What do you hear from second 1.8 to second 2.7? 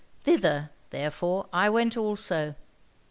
also.'